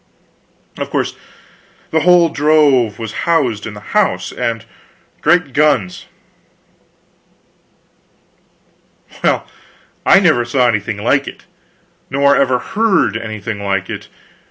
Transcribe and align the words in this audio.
Of 0.79 0.89
course, 0.89 1.15
the 1.91 1.99
whole 1.99 2.29
drove 2.29 2.97
was 2.97 3.11
housed 3.29 3.67
in 3.67 3.75
the 3.75 3.79
house, 3.93 4.31
and, 4.31 4.65
great 5.21 5.53
guns! 5.53 6.07
well, 9.23 9.45
I 10.03 10.19
never 10.19 10.43
saw 10.43 10.67
anything 10.67 10.97
like 10.97 11.27
it. 11.27 11.45
Nor 12.09 12.35
ever 12.35 12.57
heard 12.57 13.15
anything 13.15 13.61
like 13.63 13.91
it. 13.91 14.07